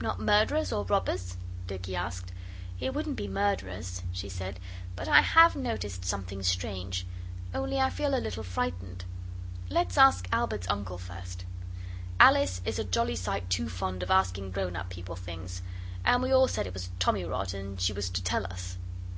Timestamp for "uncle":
10.70-10.96